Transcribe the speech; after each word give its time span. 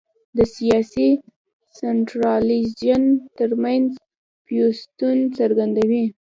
د 0.37 0.39
سیاسي 0.55 1.09
سنټرالیزېشن 1.77 3.03
ترمنځ 3.37 3.89
پیوستون 4.45 5.17
څرګندوي. 5.37 6.05